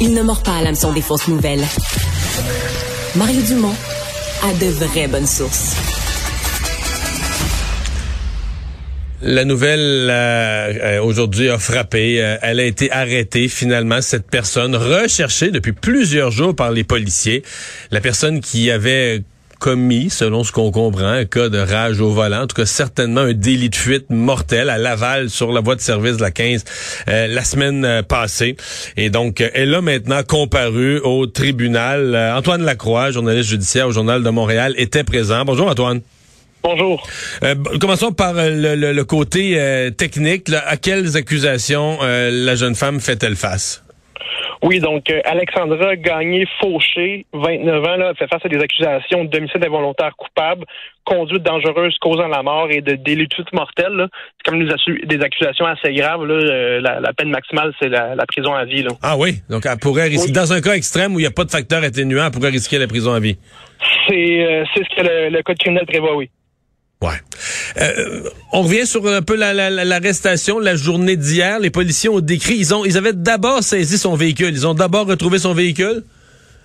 Il 0.00 0.12
ne 0.12 0.22
mord 0.22 0.42
pas 0.42 0.56
à 0.56 0.62
l'hameçon 0.62 0.92
des 0.92 1.00
fausses 1.00 1.28
nouvelles. 1.28 1.64
Mario 3.14 3.40
Dumont 3.42 3.74
a 4.42 4.52
de 4.52 4.66
vraies 4.66 5.08
bonnes 5.08 5.26
sources. 5.26 5.74
La 9.22 9.46
nouvelle 9.46 10.08
euh, 10.10 10.98
euh, 10.98 11.02
aujourd'hui 11.02 11.48
a 11.48 11.58
frappé. 11.58 12.22
Euh, 12.22 12.36
elle 12.42 12.60
a 12.60 12.64
été 12.64 12.92
arrêtée 12.92 13.48
finalement, 13.48 14.02
cette 14.02 14.30
personne 14.30 14.76
recherchée 14.76 15.50
depuis 15.50 15.72
plusieurs 15.72 16.30
jours 16.30 16.54
par 16.54 16.70
les 16.70 16.84
policiers. 16.84 17.42
La 17.90 18.02
personne 18.02 18.40
qui 18.40 18.70
avait 18.70 19.22
commis, 19.58 20.10
selon 20.10 20.44
ce 20.44 20.52
qu'on 20.52 20.70
comprend, 20.70 21.06
un 21.06 21.24
cas 21.24 21.48
de 21.48 21.58
rage 21.58 22.00
au 22.00 22.10
volant, 22.10 22.42
en 22.42 22.46
tout 22.46 22.56
cas 22.56 22.66
certainement 22.66 23.22
un 23.22 23.32
délit 23.32 23.70
de 23.70 23.76
fuite 23.76 24.06
mortel 24.10 24.70
à 24.70 24.78
Laval 24.78 25.30
sur 25.30 25.52
la 25.52 25.60
voie 25.60 25.76
de 25.76 25.80
service 25.80 26.16
de 26.16 26.22
la 26.22 26.30
15 26.30 26.64
la 27.06 27.44
semaine 27.44 28.02
passée. 28.08 28.56
Et 28.96 29.10
donc, 29.10 29.42
elle 29.54 29.74
a 29.74 29.80
maintenant 29.80 30.22
comparu 30.22 31.00
au 31.00 31.26
tribunal. 31.26 32.16
Antoine 32.36 32.62
Lacroix, 32.62 33.10
journaliste 33.10 33.50
judiciaire 33.50 33.88
au 33.88 33.92
Journal 33.92 34.22
de 34.22 34.30
Montréal, 34.30 34.74
était 34.76 35.04
présent. 35.04 35.44
Bonjour 35.44 35.68
Antoine. 35.68 36.00
Bonjour. 36.66 37.06
Euh, 37.44 37.54
commençons 37.80 38.10
par 38.10 38.32
le, 38.34 38.74
le, 38.74 39.04
côté 39.04 39.54
euh, 39.56 39.90
technique. 39.90 40.48
Là. 40.48 40.64
À 40.66 40.76
quelles 40.76 41.16
accusations 41.16 41.98
euh, 42.02 42.28
la 42.32 42.56
jeune 42.56 42.74
femme 42.74 42.98
fait-elle 42.98 43.36
face? 43.36 43.84
Oui, 44.62 44.80
donc 44.80 45.12
Alexandra 45.24 45.96
Gagné-Fauché, 45.96 47.26
29 47.32 47.84
ans, 47.84 47.96
là, 47.96 48.14
fait 48.14 48.26
face 48.28 48.44
à 48.44 48.48
des 48.48 48.58
accusations 48.58 49.24
de 49.24 49.30
domicile 49.30 49.64
involontaire 49.64 50.14
coupable, 50.16 50.64
conduite 51.04 51.42
dangereuse 51.42 51.96
causant 52.00 52.28
la 52.28 52.42
mort 52.42 52.68
et 52.70 52.80
de 52.80 52.94
délit 52.94 53.28
mortel. 53.52 54.08
C'est 54.38 54.50
comme 54.50 54.64
des, 54.64 55.20
accusations 55.22 55.66
assez 55.66 55.92
graves. 55.92 56.24
Là. 56.24 56.80
La, 57.00 57.12
peine 57.12 57.30
maximale, 57.30 57.72
c'est 57.80 57.88
la, 57.88 58.16
prison 58.26 58.54
à 58.54 58.64
vie. 58.64 58.82
Là. 58.82 58.90
Ah 59.02 59.16
oui, 59.16 59.42
donc 59.48 59.64
elle 59.66 59.78
pourrait 59.78 60.08
risquer, 60.08 60.32
dans 60.32 60.52
un 60.52 60.60
cas 60.60 60.74
extrême 60.74 61.14
où 61.14 61.18
il 61.18 61.22
n'y 61.22 61.28
a 61.28 61.32
pas 61.32 61.44
de 61.44 61.50
facteur 61.50 61.82
atténuant, 61.82 62.26
elle 62.26 62.32
pourrait 62.32 62.50
risquer 62.50 62.78
la 62.78 62.86
prison 62.86 63.12
à 63.12 63.20
vie. 63.20 63.36
C'est 64.08 64.64
ce 64.74 64.96
que 64.96 65.02
le, 65.02 65.28
le 65.30 65.42
code 65.42 65.58
criminel 65.58 65.86
prévoit, 65.86 66.16
oui. 66.16 66.30
Ouais. 67.02 67.20
Euh, 67.78 68.22
on 68.52 68.62
revient 68.62 68.86
sur 68.86 69.06
un 69.06 69.20
peu 69.20 69.36
l'arrestation, 69.36 70.58
la, 70.58 70.72
la, 70.72 70.76
journée 70.76 71.16
d'hier. 71.16 71.58
Les 71.60 71.70
policiers 71.70 72.08
ont 72.08 72.20
décrit, 72.20 72.56
ils 72.56 72.74
ont, 72.74 72.84
ils 72.86 72.96
avaient 72.96 73.12
d'abord 73.12 73.62
saisi 73.62 73.98
son 73.98 74.16
véhicule. 74.16 74.54
Ils 74.54 74.66
ont 74.66 74.74
d'abord 74.74 75.06
retrouvé 75.06 75.38
son 75.38 75.52
véhicule. 75.52 76.04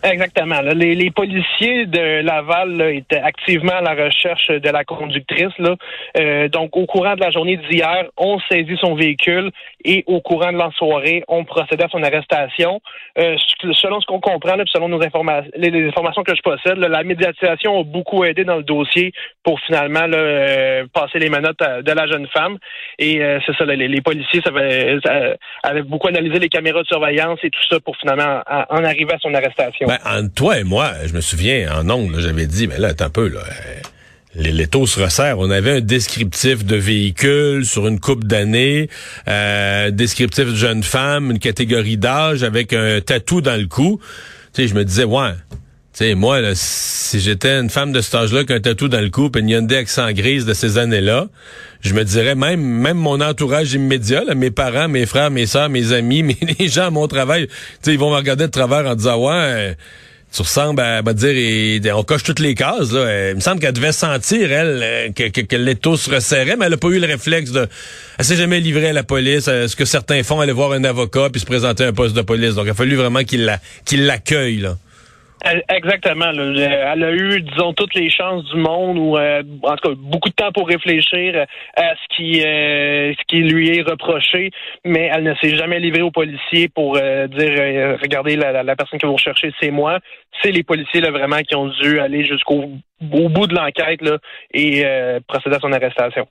Exactement. 0.03 0.61
Les, 0.61 1.11
policiers 1.11 1.85
de 1.85 2.21
Laval 2.21 2.81
étaient 2.93 3.19
activement 3.19 3.73
à 3.73 3.81
la 3.81 4.05
recherche 4.05 4.47
de 4.47 4.69
la 4.69 4.83
conductrice. 4.83 5.53
Là. 5.59 5.75
Euh, 6.17 6.47
donc, 6.47 6.75
au 6.75 6.85
courant 6.87 7.15
de 7.15 7.21
la 7.21 7.29
journée 7.29 7.57
d'hier, 7.57 8.05
on 8.17 8.39
saisit 8.51 8.77
son 8.79 8.95
véhicule 8.95 9.51
et 9.85 10.03
au 10.07 10.19
courant 10.21 10.51
de 10.51 10.57
la 10.57 10.71
soirée, 10.71 11.23
on 11.27 11.43
procédait 11.43 11.83
à 11.85 11.89
son 11.89 12.01
arrestation. 12.01 12.81
Euh, 13.19 13.35
selon 13.73 14.01
ce 14.01 14.07
qu'on 14.07 14.19
comprend, 14.19 14.55
là, 14.55 14.63
selon 14.67 14.89
nos 14.89 15.03
informations, 15.03 15.51
les, 15.55 15.87
informations 15.87 16.23
que 16.23 16.35
je 16.35 16.41
possède, 16.41 16.77
la 16.77 17.03
médiatisation 17.03 17.79
a 17.79 17.83
beaucoup 17.83 18.23
aidé 18.23 18.43
dans 18.43 18.57
le 18.57 18.63
dossier 18.63 19.11
pour 19.43 19.59
finalement 19.61 20.07
euh, 20.13 20.85
passer 20.93 21.19
les 21.19 21.29
menottes 21.29 21.59
de 21.59 21.91
la 21.91 22.07
jeune 22.07 22.27
femme. 22.27 22.57
Et 22.97 23.21
c'est 23.45 23.55
ça, 23.55 23.65
les, 23.65 24.01
policiers 24.01 24.41
avaient, 24.45 25.83
beaucoup 25.83 26.07
analysé 26.07 26.39
les 26.39 26.49
caméras 26.49 26.81
de 26.81 26.87
surveillance 26.87 27.39
et 27.43 27.49
tout 27.49 27.63
ça 27.69 27.79
pour 27.79 27.95
finalement 27.97 28.41
en 28.47 28.83
arriver 28.83 29.13
à 29.13 29.19
son 29.19 29.33
arrestation. 29.33 29.90
Ben, 29.91 29.99
entre 30.05 30.33
toi 30.33 30.57
et 30.57 30.63
moi, 30.63 30.93
je 31.05 31.11
me 31.11 31.19
souviens, 31.19 31.69
en 31.77 31.89
ongle, 31.89 32.21
j'avais 32.21 32.47
dit, 32.47 32.65
mais 32.65 32.77
là, 32.77 32.93
un 32.97 33.09
peu, 33.09 33.27
là. 33.27 33.41
Les, 34.35 34.53
les, 34.53 34.67
taux 34.67 34.87
se 34.87 35.01
resserrent. 35.01 35.39
On 35.39 35.51
avait 35.51 35.71
un 35.71 35.81
descriptif 35.81 36.63
de 36.63 36.77
véhicule 36.77 37.65
sur 37.65 37.87
une 37.87 37.99
coupe 37.99 38.23
d'années, 38.23 38.89
euh, 39.27 39.91
descriptif 39.91 40.45
de 40.45 40.55
jeune 40.55 40.81
femme, 40.81 41.31
une 41.31 41.39
catégorie 41.39 41.97
d'âge 41.97 42.43
avec 42.43 42.71
un 42.71 43.01
tatou 43.01 43.41
dans 43.41 43.59
le 43.59 43.67
cou. 43.67 43.99
Tu 44.53 44.61
sais, 44.61 44.67
je 44.69 44.75
me 44.75 44.85
disais, 44.85 45.03
ouais, 45.03 45.31
sais, 46.01 46.15
moi, 46.15 46.41
là, 46.41 46.51
si 46.55 47.19
j'étais 47.19 47.59
une 47.59 47.69
femme 47.69 47.91
de 47.91 48.01
cet 48.01 48.15
âge-là 48.15 48.43
qui 48.43 48.53
a 48.53 48.55
un 48.55 48.59
tatou 48.59 48.87
dans 48.87 49.01
le 49.01 49.09
cou 49.09 49.29
et 49.35 49.39
une 49.39 49.49
Hyundai 49.49 49.77
accent 49.77 50.11
grise 50.11 50.45
de 50.45 50.53
ces 50.53 50.77
années-là, 50.77 51.27
je 51.81 51.93
me 51.93 52.03
dirais 52.03 52.35
même 52.35 52.61
même 52.61 52.97
mon 52.97 53.21
entourage 53.21 53.73
immédiat, 53.73 54.23
mes 54.35 54.51
parents, 54.51 54.87
mes 54.87 55.05
frères, 55.05 55.31
mes 55.31 55.45
soeurs, 55.45 55.69
mes 55.69 55.93
amis, 55.93 56.23
mes, 56.23 56.37
les 56.59 56.67
gens 56.67 56.87
à 56.87 56.89
mon 56.89 57.07
travail, 57.07 57.47
ils 57.85 57.99
vont 57.99 58.11
me 58.11 58.15
regarder 58.15 58.45
de 58.45 58.51
travers 58.51 58.85
en 58.89 58.95
disant 58.95 59.17
ouais, 59.17 59.33
euh, 59.33 59.73
tu 60.33 60.41
ressembles 60.41 60.81
à, 60.81 61.01
va 61.01 61.13
dire, 61.13 61.97
on 61.97 62.03
coche 62.03 62.23
toutes 62.23 62.39
les 62.39 62.55
cases. 62.55 62.91
Là. 62.93 63.31
Il 63.31 63.35
me 63.35 63.41
semble 63.41 63.59
qu'elle 63.59 63.73
devait 63.73 63.91
sentir 63.91 64.51
elle 64.51 64.79
euh, 64.81 65.09
que, 65.11 65.27
que, 65.27 65.41
que 65.41 65.55
l'étau 65.55 65.97
se 65.97 66.09
resserrait, 66.09 66.55
mais 66.57 66.67
elle 66.67 66.73
a 66.73 66.77
pas 66.77 66.87
eu 66.87 66.99
le 66.99 67.07
réflexe 67.07 67.51
de, 67.51 67.67
elle 68.17 68.25
s'est 68.25 68.37
jamais 68.37 68.59
livrée 68.59 68.89
à 68.89 68.93
la 68.93 69.03
police. 69.03 69.45
Euh, 69.49 69.67
ce 69.67 69.75
que 69.75 69.85
certains 69.85 70.23
font, 70.23 70.39
aller 70.39 70.53
voir 70.53 70.71
un 70.71 70.83
avocat 70.83 71.29
puis 71.31 71.41
se 71.41 71.45
présenter 71.45 71.83
à 71.83 71.87
un 71.87 71.93
poste 71.93 72.15
de 72.15 72.21
police. 72.21 72.55
Donc 72.55 72.65
il 72.65 72.71
a 72.71 72.73
fallu 72.73 72.95
vraiment 72.95 73.23
qu'il 73.23 73.43
la, 73.43 73.59
qu'il 73.83 74.05
l'accueille 74.05 74.57
là. 74.57 74.77
Exactement. 75.43 76.31
Elle 76.31 77.03
a 77.03 77.11
eu, 77.11 77.41
disons, 77.41 77.73
toutes 77.73 77.95
les 77.95 78.09
chances 78.09 78.43
du 78.45 78.57
monde 78.57 78.97
ou 78.97 79.17
euh, 79.17 79.41
en 79.63 79.75
tout 79.75 79.89
cas 79.89 79.95
beaucoup 79.97 80.29
de 80.29 80.35
temps 80.35 80.51
pour 80.51 80.67
réfléchir 80.67 81.45
à 81.75 81.95
ce 81.95 82.15
qui 82.15 82.45
euh, 82.45 83.11
ce 83.13 83.23
qui 83.27 83.41
lui 83.41 83.77
est 83.77 83.81
reproché, 83.81 84.51
mais 84.85 85.09
elle 85.11 85.23
ne 85.23 85.33
s'est 85.35 85.55
jamais 85.55 85.79
livrée 85.79 86.01
aux 86.01 86.11
policiers 86.11 86.67
pour 86.67 86.97
euh, 86.97 87.27
dire 87.27 87.97
regardez 88.01 88.35
la, 88.35 88.63
la, 88.63 88.75
personne 88.75 88.99
que 88.99 89.07
vous 89.07 89.15
recherchez, 89.15 89.51
c'est 89.59 89.71
moi. 89.71 89.99
C'est 90.41 90.51
les 90.51 90.63
policiers 90.63 91.01
là 91.01 91.11
vraiment 91.11 91.39
qui 91.39 91.55
ont 91.55 91.67
dû 91.67 91.99
aller 91.99 92.23
jusqu'au 92.23 92.73
au 93.11 93.29
bout 93.29 93.47
de 93.47 93.55
l'enquête 93.55 94.01
là 94.01 94.17
et 94.53 94.85
procéder 95.27 95.55
à 95.55 95.59
son 95.59 95.73
arrestation. 95.73 96.27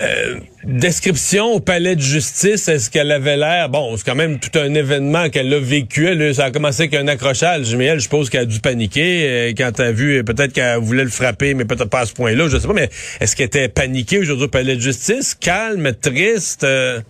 Euh, 0.00 0.36
description 0.64 1.52
au 1.52 1.60
palais 1.60 1.96
de 1.96 2.00
justice, 2.00 2.66
est-ce 2.68 2.90
qu'elle 2.90 3.12
avait 3.12 3.36
l'air... 3.36 3.68
Bon, 3.68 3.96
c'est 3.96 4.04
quand 4.04 4.14
même 4.14 4.38
tout 4.38 4.58
un 4.58 4.72
événement 4.74 5.28
qu'elle 5.28 5.52
a 5.52 5.60
vécu. 5.60 6.06
Elle, 6.06 6.34
ça 6.34 6.46
a 6.46 6.50
commencé 6.50 6.82
avec 6.82 6.94
un 6.94 7.08
accrochage, 7.08 7.74
mais 7.76 7.84
elle, 7.84 7.98
je 7.98 8.04
suppose 8.04 8.30
qu'elle 8.30 8.42
a 8.42 8.46
dû 8.46 8.60
paniquer 8.60 9.24
euh, 9.28 9.52
quand 9.56 9.78
elle 9.80 9.86
a 9.86 9.92
vu, 9.92 10.24
peut-être 10.24 10.52
qu'elle 10.52 10.78
voulait 10.78 11.04
le 11.04 11.10
frapper, 11.10 11.54
mais 11.54 11.64
peut-être 11.64 11.90
pas 11.90 12.00
à 12.00 12.06
ce 12.06 12.14
point-là, 12.14 12.48
je 12.48 12.58
sais 12.58 12.66
pas, 12.66 12.72
mais 12.72 12.88
est-ce 13.20 13.36
qu'elle 13.36 13.46
était 13.46 13.68
paniquée 13.68 14.18
aujourd'hui 14.18 14.46
au 14.46 14.48
palais 14.48 14.76
de 14.76 14.80
justice? 14.80 15.34
Calme, 15.34 15.92
triste? 16.00 16.64
Euh? 16.64 17.00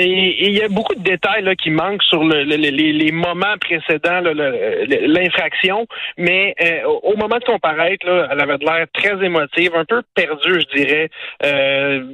Et 0.00 0.46
il 0.46 0.56
y 0.56 0.62
a 0.62 0.68
beaucoup 0.68 0.94
de 0.94 1.02
détails 1.02 1.42
là, 1.42 1.56
qui 1.56 1.70
manquent 1.70 2.02
sur 2.04 2.22
le, 2.22 2.44
les, 2.44 3.12
moments 3.12 3.56
précédents 3.60 4.20
l'infraction, 4.20 5.86
mais 6.16 6.54
euh, 6.62 6.86
au 7.02 7.16
moment 7.16 7.38
de 7.38 7.44
comparaître, 7.44 8.06
là, 8.06 8.28
elle 8.30 8.40
avait 8.40 8.58
l'air 8.58 8.86
très 8.94 9.24
émotive, 9.24 9.72
un 9.74 9.84
peu 9.84 10.02
perdue, 10.14 10.60
je 10.60 10.76
dirais. 10.76 11.10
Euh, 11.44 12.04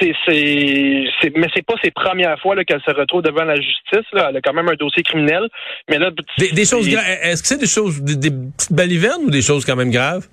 c'est, 0.00 0.14
c'est, 0.26 1.36
mais 1.36 1.48
c'est 1.54 1.66
pas 1.66 1.74
ses 1.84 1.90
premières 1.90 2.38
fois 2.40 2.56
qu'elle 2.64 2.80
se 2.80 2.90
retrouve 2.92 3.20
devant 3.20 3.44
la 3.44 3.56
justice. 3.56 4.06
Là. 4.12 4.28
Elle 4.30 4.38
a 4.38 4.40
quand 4.40 4.54
même 4.54 4.68
un 4.70 4.74
dossier 4.74 5.02
criminel, 5.02 5.48
mais 5.90 5.98
là, 5.98 6.10
des, 6.38 6.64
choses 6.64 6.88
graves. 6.88 7.04
Est-ce 7.22 7.42
que 7.42 7.48
c'est 7.48 7.60
des 7.60 7.66
choses, 7.66 8.02
des, 8.02 8.16
des 8.16 8.30
petites 8.30 8.72
balivernes 8.72 9.24
ou 9.24 9.30
des 9.30 9.42
choses 9.42 9.66
quand 9.66 9.76
même 9.76 9.90
graves? 9.90 10.26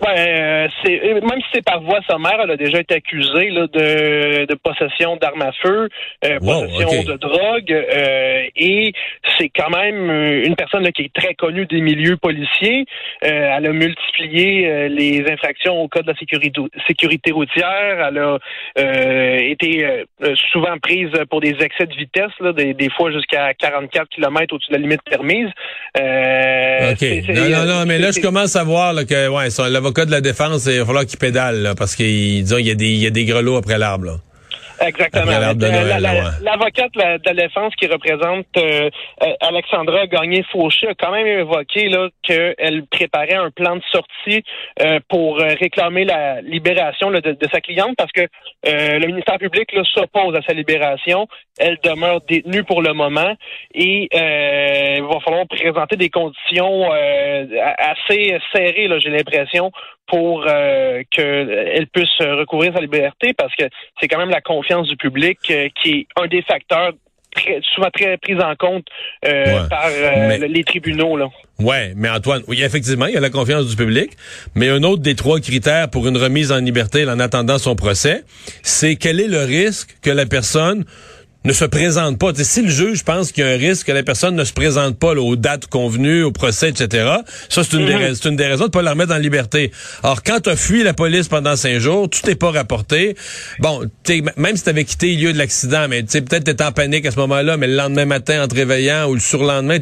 Ouais, 0.00 0.14
euh, 0.16 0.68
c'est 0.84 1.00
même 1.02 1.40
si 1.40 1.46
c'est 1.54 1.64
par 1.64 1.82
voie 1.82 2.00
sommaire, 2.08 2.38
elle 2.42 2.52
a 2.52 2.56
déjà 2.56 2.78
été 2.78 2.94
accusée 2.94 3.50
là, 3.50 3.66
de, 3.66 4.44
de 4.44 4.54
possession 4.54 5.16
d'armes 5.16 5.42
à 5.42 5.50
feu, 5.52 5.88
euh, 6.24 6.38
possession 6.38 7.02
de 7.02 7.16
drogue, 7.16 7.72
euh, 7.72 8.42
et 8.54 8.92
c'est 9.38 9.48
quand 9.48 9.70
même 9.70 10.10
une 10.44 10.54
personne 10.54 10.84
là, 10.84 10.92
qui 10.92 11.02
est 11.02 11.12
très 11.12 11.34
connue 11.34 11.66
des 11.66 11.80
milieux 11.80 12.16
policiers. 12.16 12.84
elle 13.22 13.66
a 13.66 13.72
multiplié 13.72 14.88
les 14.88 15.24
infractions 15.30 15.80
au 15.80 15.88
code 15.88 16.06
de 16.06 16.12
la 16.12 16.18
sécurité, 16.18 16.60
sécurité 16.86 17.32
routière. 17.32 18.08
Elle 18.08 18.18
a 18.18 19.40
été 19.40 20.04
souvent 20.52 20.78
prise 20.80 21.10
pour 21.28 21.40
des 21.40 21.56
excès 21.60 21.86
de 21.86 21.94
vitesse, 21.94 22.32
là, 22.40 22.52
des, 22.52 22.74
des 22.74 22.90
fois 22.90 23.10
jusqu'à 23.10 23.52
44 23.54 24.08
km 24.08 24.54
au-dessus 24.54 24.70
de 24.70 24.76
la 24.76 24.82
limite 24.82 25.02
permise. 25.02 25.48
ok. 25.96 27.36
Non, 27.36 27.48
non, 27.50 27.64
non, 27.66 27.86
mais 27.86 27.98
là 27.98 28.10
je 28.12 28.20
commence 28.20 28.54
à 28.56 28.64
voir 28.64 28.92
là, 28.92 29.04
que 29.04 29.28
ouais, 29.28 29.50
ça, 29.50 29.68
l'avocat 29.88 30.04
de 30.04 30.10
la 30.10 30.20
défense, 30.20 30.66
il 30.66 30.80
va 30.80 30.84
falloir 30.84 31.06
qu'il 31.06 31.18
pédale, 31.18 31.72
parce 31.76 31.96
qu'il 31.96 32.06
il 32.06 32.66
y 32.66 32.70
a 32.70 32.74
des, 32.74 32.88
il 32.88 32.98
y 32.98 33.06
a 33.06 33.10
des 33.10 33.24
grelots 33.24 33.56
après 33.56 33.78
l'arbre. 33.78 34.20
Exactement. 34.80 35.32
L'avocate 36.42 36.92
de, 36.94 37.00
la 37.24 37.34
défense 37.34 37.74
qui 37.76 37.86
représente 37.86 38.46
euh, 38.56 38.90
euh, 39.22 39.32
Alexandra 39.40 40.06
Gagné-Fauché 40.06 40.88
a 40.88 40.94
quand 40.94 41.12
même 41.12 41.26
évoqué 41.26 41.88
là 41.88 42.08
qu'elle 42.22 42.86
préparait 42.86 43.34
un 43.34 43.50
plan 43.50 43.76
de 43.76 43.82
sortie 43.90 44.42
euh, 44.80 45.00
pour 45.08 45.38
réclamer 45.38 46.04
la 46.04 46.40
libération 46.42 47.10
de, 47.10 47.36
sa 47.52 47.60
cliente 47.60 47.96
parce 47.96 48.12
que 48.12 48.26
le 48.64 49.06
ministère 49.06 49.38
public 49.38 49.74
s'oppose 49.94 50.34
à 50.36 50.42
sa 50.42 50.52
libération. 50.52 51.26
Elle 51.58 51.78
demeure 51.82 52.20
détenue 52.22 52.64
pour 52.64 52.82
le 52.82 52.92
moment 52.92 53.34
et 53.74 54.08
il 54.12 55.02
va 55.02 55.20
falloir 55.20 55.46
présenter 55.46 55.96
des 55.96 56.10
conditions 56.10 56.90
assez 56.90 58.38
serrées, 58.52 58.88
j'ai 59.00 59.10
l'impression, 59.10 59.72
pour 60.08 60.44
qu'elle 60.44 61.86
puisse 61.92 62.18
recouvrir 62.20 62.72
sa 62.74 62.80
liberté 62.80 63.32
parce 63.36 63.54
que 63.54 63.64
c'est 64.00 64.08
quand 64.08 64.18
même 64.18 64.30
la 64.30 64.40
confiance 64.40 64.88
du 64.88 64.96
public, 64.96 65.38
euh, 65.50 65.68
qui 65.80 65.90
est 65.90 66.06
un 66.20 66.26
des 66.26 66.42
facteurs 66.42 66.92
très, 67.34 67.60
souvent 67.74 67.90
très 67.90 68.16
pris 68.18 68.34
en 68.40 68.54
compte 68.56 68.86
euh, 69.24 69.66
par 69.68 69.86
euh, 69.86 70.38
les 70.38 70.64
tribunaux. 70.64 71.16
Là. 71.16 71.28
Ouais, 71.58 71.92
mais 71.96 72.08
Antoine, 72.08 72.42
oui, 72.48 72.62
effectivement, 72.62 73.06
il 73.06 73.14
y 73.14 73.16
a 73.16 73.20
la 73.20 73.30
confiance 73.30 73.68
du 73.68 73.76
public, 73.76 74.12
mais 74.54 74.68
un 74.68 74.82
autre 74.82 75.02
des 75.02 75.14
trois 75.14 75.40
critères 75.40 75.90
pour 75.90 76.06
une 76.08 76.16
remise 76.16 76.52
en 76.52 76.58
liberté 76.58 77.04
en 77.06 77.20
attendant 77.20 77.58
son 77.58 77.76
procès, 77.76 78.22
c'est 78.62 78.96
quel 78.96 79.20
est 79.20 79.28
le 79.28 79.44
risque 79.44 79.96
que 80.02 80.10
la 80.10 80.26
personne 80.26 80.84
ne 81.44 81.52
se 81.52 81.64
présente 81.64 82.18
pas. 82.18 82.32
si 82.34 82.62
le 82.62 82.68
juge 82.68 83.04
pense 83.04 83.30
qu'il 83.30 83.44
y 83.44 83.46
a 83.46 83.50
un 83.50 83.56
risque 83.56 83.86
que 83.86 83.92
la 83.92 84.02
personne 84.02 84.34
ne 84.34 84.44
se 84.44 84.52
présente 84.52 84.98
pas 84.98 85.14
aux 85.14 85.36
dates 85.36 85.66
convenues, 85.66 86.24
au 86.24 86.32
procès, 86.32 86.70
etc., 86.70 87.08
ça, 87.48 87.62
c'est 87.62 87.76
une, 87.76 87.86
des, 87.86 87.94
mhm. 87.94 88.14
une 88.24 88.36
des 88.36 88.46
raisons 88.46 88.64
de 88.64 88.70
pas 88.70 88.82
la 88.82 88.90
remettre 88.90 89.14
en 89.14 89.18
liberté. 89.18 89.70
Alors, 90.02 90.22
quand 90.24 90.40
tu 90.40 90.50
as 90.50 90.56
fui 90.56 90.82
la 90.82 90.94
police 90.94 91.28
pendant 91.28 91.54
cinq 91.54 91.78
jours, 91.78 92.10
tu 92.10 92.22
t'es 92.22 92.34
pas 92.34 92.50
rapporté. 92.50 93.16
Bon, 93.60 93.82
même 94.36 94.56
si 94.56 94.64
tu 94.64 94.68
avais 94.68 94.84
quitté 94.84 95.14
le 95.14 95.22
lieu 95.22 95.32
de 95.32 95.38
l'accident, 95.38 95.86
mais 95.88 96.02
peut-être 96.02 96.56
tu 96.56 96.64
en 96.64 96.72
panique 96.72 97.06
à 97.06 97.12
ce 97.12 97.18
moment-là, 97.20 97.56
mais 97.56 97.68
le 97.68 97.76
lendemain 97.76 98.04
matin, 98.04 98.42
en 98.42 98.48
te 98.48 98.56
réveillant, 98.56 99.08
ou 99.08 99.14
le 99.14 99.20
surlendemain, 99.20 99.78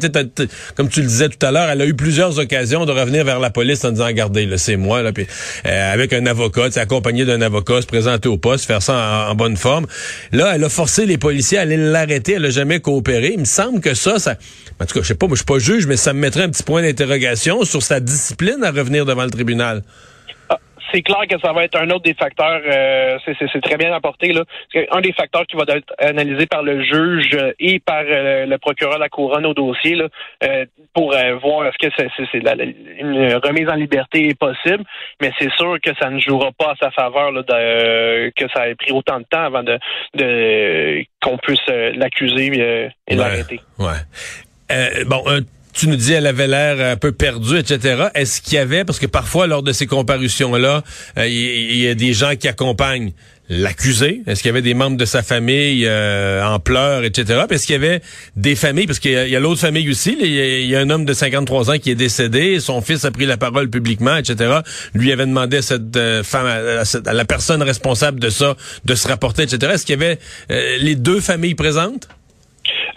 comme 0.75 0.89
tu 0.89 1.01
le 1.01 1.07
disais 1.07 1.29
tout 1.29 1.43
à 1.43 1.51
l'heure, 1.51 1.69
elle 1.69 1.81
a 1.81 1.85
eu 1.85 1.95
plusieurs 1.95 2.37
occasions 2.37 2.85
de 2.85 2.91
revenir 2.91 3.25
vers 3.25 3.39
la 3.39 3.49
police 3.49 3.83
en 3.83 3.91
disant, 3.91 4.05
regardez, 4.05 4.47
c'est 4.57 4.77
moi, 4.77 5.01
là, 5.01 5.11
puis, 5.11 5.25
euh, 5.65 5.93
avec 5.93 6.13
un 6.13 6.25
avocat, 6.27 6.67
accompagné 6.75 7.25
d'un 7.25 7.41
avocat, 7.41 7.81
se 7.81 7.87
présenter 7.87 8.29
au 8.29 8.37
poste, 8.37 8.65
faire 8.65 8.83
ça 8.83 9.27
en 9.29 9.35
bonne 9.35 9.57
forme. 9.57 9.87
Là, 10.31 10.51
elle 10.53 10.63
a 10.63 10.69
forcé 10.69 11.05
les 11.05 11.17
policiers 11.17 11.46
aller 11.55 11.77
l'arrêter, 11.77 12.33
elle 12.33 12.41
n'a 12.41 12.49
jamais 12.49 12.81
coopéré. 12.81 13.31
Il 13.33 13.39
me 13.39 13.45
semble 13.45 13.79
que 13.79 13.93
ça, 13.93 14.19
ça, 14.19 14.35
en 14.79 14.85
tout 14.85 14.95
cas, 14.95 15.01
je 15.03 15.07
sais 15.07 15.15
pas, 15.15 15.27
moi 15.27 15.35
je 15.35 15.39
suis 15.39 15.45
pas 15.45 15.59
juge, 15.59 15.87
mais 15.87 15.95
ça 15.95 16.13
me 16.13 16.19
mettrait 16.19 16.43
un 16.43 16.49
petit 16.49 16.63
point 16.63 16.81
d'interrogation 16.81 17.63
sur 17.63 17.81
sa 17.83 17.99
discipline 17.99 18.63
à 18.63 18.71
revenir 18.71 19.05
devant 19.05 19.23
le 19.23 19.31
tribunal 19.31 19.83
c'est 20.91 21.01
clair 21.01 21.21
que 21.29 21.39
ça 21.39 21.53
va 21.53 21.63
être 21.63 21.79
un 21.79 21.89
autre 21.89 22.03
des 22.03 22.13
facteurs. 22.13 22.61
Euh, 22.65 23.17
c'est 23.25 23.61
très 23.61 23.77
bien 23.77 23.93
apporté 23.93 24.33
là. 24.33 24.43
Un 24.91 25.01
des 25.01 25.13
facteurs 25.13 25.45
qui 25.45 25.55
va 25.55 25.63
être 25.67 25.93
analysé 25.99 26.45
par 26.45 26.63
le 26.63 26.83
juge 26.83 27.37
et 27.59 27.79
par 27.79 28.03
euh, 28.05 28.45
le 28.45 28.57
procureur 28.57 28.95
de 28.95 28.99
la 28.99 29.09
couronne 29.09 29.45
au 29.45 29.53
dossier 29.53 29.95
là, 29.95 30.07
euh, 30.43 30.65
pour 30.93 31.15
voir 31.41 31.67
est-ce 31.67 31.87
que 31.87 31.93
c'est 31.97 32.37
une 32.99 33.33
remise 33.43 33.69
en 33.69 33.75
liberté 33.75 34.29
est 34.29 34.39
possible. 34.39 34.83
Mais 35.21 35.31
c'est 35.39 35.51
sûr 35.53 35.77
que 35.81 35.91
ça 35.99 36.09
ne 36.09 36.19
jouera 36.19 36.51
pas 36.51 36.71
à 36.71 36.75
sa 36.81 36.91
faveur 36.91 37.31
là, 37.31 37.43
que 37.43 38.47
ça 38.53 38.67
ait 38.67 38.75
pris 38.75 38.91
autant 38.91 39.19
de 39.19 39.25
temps 39.25 39.43
avant 39.43 39.63
de, 39.63 39.77
de 40.15 41.03
qu'on 41.21 41.37
puisse 41.37 41.67
l'accuser 41.67 42.91
et 43.07 43.15
l'arrêter. 43.15 43.59
Ouais. 43.79 45.05
bon, 45.05 45.23
tu 45.77 45.87
nous 45.87 45.95
dis 45.95 46.11
elle 46.11 46.25
avait 46.25 46.47
l'air 46.47 46.93
un 46.93 46.97
peu 46.97 47.11
perdue, 47.11 47.57
etc. 47.57 48.07
Est-ce 48.15 48.41
qu'il 48.41 48.55
y 48.55 48.57
avait, 48.57 48.83
parce 48.83 48.97
que 48.97 49.05
parfois 49.05 49.45
lors 49.45 49.61
de 49.61 49.71
ces 49.71 49.85
comparutions-là, 49.85 50.83
euh, 51.17 51.27
il 51.27 51.77
y, 51.77 51.87
a 51.87 51.93
des 51.93 52.13
gens 52.13 52.35
qui 52.35 52.47
accompagnent 52.47 53.13
l'accusé? 53.47 54.23
Est-ce 54.25 54.41
qu'il 54.41 54.49
y 54.49 54.53
avait 54.53 54.63
des 54.63 54.73
membres 54.73 54.97
de 54.97 55.05
sa 55.05 55.21
famille 55.21 55.85
euh, 55.85 56.43
en 56.43 56.59
pleurs, 56.59 57.03
etc.? 57.03 57.43
Est-ce 57.51 57.67
qu'il 57.67 57.73
y 57.73 57.75
avait 57.75 58.01
des 58.35 58.55
familles? 58.55 58.87
Parce 58.87 58.97
qu'il 58.97 59.11
y 59.11 59.35
a, 59.35 59.39
l'autre 59.39 59.61
famille 59.61 59.87
aussi. 59.87 60.17
Il 60.19 60.65
y, 60.65 60.75
a, 60.75 60.79
un 60.79 60.89
homme 60.89 61.05
de 61.05 61.13
53 61.13 61.69
ans 61.69 61.77
qui 61.77 61.91
est 61.91 61.95
décédé. 61.95 62.59
Son 62.59 62.81
fils 62.81 63.05
a 63.05 63.11
pris 63.11 63.27
la 63.27 63.37
parole 63.37 63.69
publiquement, 63.69 64.17
etc. 64.17 64.61
Lui 64.95 65.11
avait 65.11 65.27
demandé 65.27 65.57
à 65.57 65.61
cette 65.61 65.95
euh, 65.95 66.23
femme, 66.23 66.47
à, 66.47 67.13
la 67.13 67.25
personne 67.25 67.61
responsable 67.61 68.19
de 68.19 68.31
ça, 68.31 68.55
de 68.83 68.95
se 68.95 69.07
rapporter, 69.07 69.43
etc. 69.43 69.73
Est-ce 69.75 69.85
qu'il 69.85 70.01
y 70.01 70.03
avait 70.03 70.17
les 70.79 70.95
deux 70.95 71.19
familles 71.19 71.55
présentes? 71.55 72.07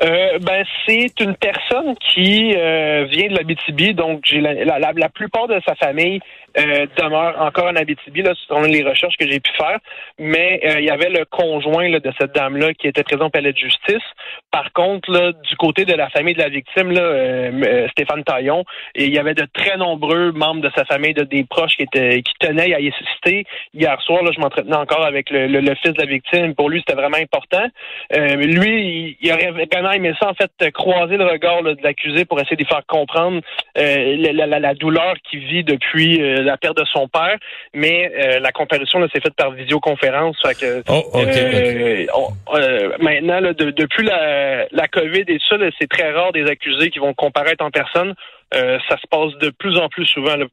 Euh, 0.03 0.39
ben, 0.41 0.65
c'est 0.87 1.21
une 1.21 1.37
personne 1.37 1.95
qui 1.97 2.55
euh, 2.57 3.05
vient 3.05 3.29
de 3.29 3.35
l'Abitibi, 3.37 3.93
donc 3.93 4.23
j'ai 4.25 4.41
la, 4.41 4.55
la, 4.65 4.93
la, 4.93 5.09
plupart 5.11 5.47
de 5.47 5.61
sa 5.67 5.75
famille 5.75 6.21
euh, 6.59 6.87
demeure 6.97 7.41
encore 7.41 7.67
en 7.67 7.77
Abitibi, 7.77 8.23
là, 8.23 8.33
selon 8.49 8.63
les 8.63 8.83
recherches 8.83 9.17
que 9.17 9.29
j'ai 9.29 9.39
pu 9.39 9.53
faire. 9.57 9.79
Mais 10.19 10.61
euh, 10.65 10.81
il 10.81 10.85
y 10.87 10.91
avait 10.91 11.09
le 11.11 11.25
conjoint 11.25 11.89
là, 11.89 12.01
de 12.01 12.13
cette 12.19 12.35
dame-là 12.35 12.75
qui 12.75 12.89
était 12.89 13.05
présent 13.05 13.27
au 13.27 13.31
palais 13.31 13.53
de 13.53 13.59
justice. 13.59 14.03
Par 14.51 14.73
contre, 14.73 15.11
là, 15.13 15.33
du 15.33 15.57
côté 15.57 15.85
de 15.85 15.95
la 15.95 16.11
famille 16.11 16.35
de 16.35 16.41
la 16.41 16.49
victime, 16.49 16.91
là, 16.91 17.03
euh, 17.03 17.89
Stéphane 17.91 18.25
Taillon, 18.25 18.65
il 18.97 19.15
y 19.15 19.19
avait 19.19 19.35
de 19.35 19.47
très 19.53 19.77
nombreux 19.77 20.33
membres 20.33 20.61
de 20.61 20.71
sa 20.77 20.85
famille, 20.85 21.15
de, 21.15 21.23
des 21.23 21.45
proches 21.45 21.77
qui 21.77 21.83
étaient 21.83 22.23
qui 22.23 22.35
tenaient 22.41 22.75
à 22.75 22.81
y 22.81 22.89
assister. 22.89 23.45
Hier 23.73 24.01
soir, 24.03 24.25
là, 24.25 24.31
je 24.35 24.41
m'entretenais 24.41 24.77
encore 24.77 25.05
avec 25.05 25.31
le, 25.31 25.47
le, 25.47 25.75
fils 25.77 25.93
de 25.93 26.01
la 26.01 26.07
victime. 26.07 26.55
Pour 26.57 26.69
lui, 26.69 26.81
c'était 26.81 27.01
vraiment 27.01 27.19
important. 27.19 27.67
lui, 28.11 29.17
il, 29.21 29.33
aurait 29.33 29.51
vraiment 29.51 29.90
aimé 29.93 30.13
ça, 30.21 30.29
en 30.29 30.35
fait, 30.35 30.51
croiser 30.73 31.17
le 31.17 31.27
regard 31.27 31.63
de 31.63 31.77
l'accusé 31.83 32.25
pour 32.25 32.41
essayer 32.41 32.57
de 32.57 32.65
faire 32.67 32.83
comprendre 32.87 33.41
la, 33.77 34.47
la, 34.47 34.59
la, 34.59 34.75
douleur 34.75 35.15
qu'il 35.29 35.41
vit 35.41 35.65
depuis 35.65 36.19
la 36.19 36.57
perte 36.57 36.77
de 36.77 36.85
son 36.93 37.09
père, 37.09 37.37
mais 37.75 38.11
euh, 38.19 38.41
la 38.41 38.53
comparution 38.53 39.01
s'est 39.09 39.21
faite 39.21 39.35
par 39.35 39.53
visioconférence. 39.53 40.37
que, 40.61 40.83
oh, 40.89 41.11
euh, 41.15 42.07
euh, 42.55 42.91
maintenant, 43.01 43.41
depuis 43.41 44.05
la, 44.05 44.67
la 44.71 44.89
COVID 44.89 45.25
et 45.29 45.39
ça, 45.49 45.57
c'est 45.79 45.89
très 45.89 46.13
rare 46.13 46.33
des 46.33 46.45
accusés 46.47 46.91
qui 46.91 46.99
vont 46.99 47.15
comparaître 47.15 47.65
en 47.65 47.71
personne. 47.71 48.15
ça 48.53 48.97
se 49.01 49.07
passe 49.09 49.39
de 49.41 49.51
plus 49.51 49.77
en 49.79 49.89
plus 49.89 50.07
souvent 50.07 50.37
là, 50.37 50.47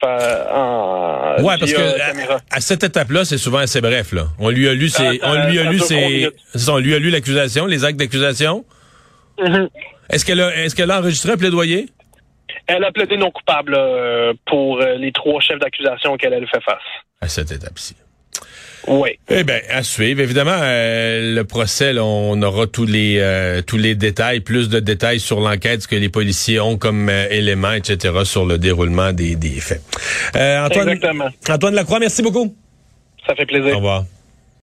en 0.53 1.43
ouais 1.43 1.55
parce 1.59 1.73
que 1.73 1.99
à, 2.51 2.61
cette 2.61 2.83
étape-là 2.83 3.25
c'est 3.25 3.39
souvent 3.39 3.57
assez 3.57 3.81
bref 3.81 4.11
là 4.11 4.25
on 4.37 4.49
lui 4.49 4.69
a 4.69 4.75
lu 4.75 4.87
ses, 4.87 5.19
on 5.23 5.47
lui 5.47 5.57
a 5.59 5.63
lu 5.63 5.79
ses, 5.79 6.29
on 6.69 6.77
lui 6.77 6.93
a 6.93 6.99
lu 6.99 7.09
l'accusation 7.09 7.65
les 7.65 7.85
actes 7.85 7.97
d'accusation. 7.97 8.65
est-ce 10.09 10.25
qu'elle 10.25 10.41
a 10.41 10.55
est-ce 10.55 10.75
qu'elle 10.75 10.91
a 10.91 10.99
enregistré 10.99 11.31
un 11.31 11.37
plaidoyer? 11.37 11.87
Elle 12.67 12.83
a 12.83 12.91
plaidé 12.91 13.17
non 13.17 13.31
coupable 13.31 13.75
euh, 13.77 14.33
pour 14.45 14.81
euh, 14.81 14.95
les 14.95 15.11
trois 15.11 15.39
chefs 15.39 15.59
d'accusation 15.59 16.13
auxquels 16.13 16.33
elle 16.33 16.47
fait 16.47 16.61
face. 16.61 16.81
À 17.21 17.27
cette 17.27 17.51
étape-ci. 17.51 17.95
Oui. 18.87 19.09
Eh 19.29 19.43
bien, 19.43 19.59
à 19.69 19.83
suivre. 19.83 20.21
Évidemment, 20.21 20.57
euh, 20.61 21.35
le 21.35 21.43
procès, 21.43 21.93
on 21.99 22.41
aura 22.41 22.67
tous 22.67 22.85
les 22.85 23.61
tous 23.65 23.77
les 23.77 23.95
détails, 23.95 24.39
plus 24.39 24.69
de 24.69 24.79
détails 24.79 25.19
sur 25.19 25.41
l'enquête, 25.41 25.81
ce 25.81 25.87
que 25.89 25.95
les 25.95 26.09
policiers 26.09 26.59
ont 26.61 26.77
comme 26.77 27.09
éléments, 27.09 27.73
etc., 27.73 28.13
sur 28.23 28.45
le 28.45 28.57
déroulement 28.57 29.11
des, 29.11 29.35
des 29.35 29.59
faits. 29.59 29.81
Antoine, 30.35 30.89
Exactement. 30.89 31.29
Antoine 31.49 31.75
Lacroix, 31.75 31.99
merci 31.99 32.21
beaucoup. 32.21 32.55
Ça 33.27 33.35
fait 33.35 33.45
plaisir. 33.45 33.73
Au 33.73 33.77
revoir. 33.77 34.05